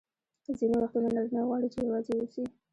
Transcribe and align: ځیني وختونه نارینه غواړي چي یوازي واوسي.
ځیني 0.57 0.75
وختونه 0.79 1.07
نارینه 1.15 1.41
غواړي 1.47 1.67
چي 1.73 1.79
یوازي 1.81 2.11
واوسي. 2.15 2.43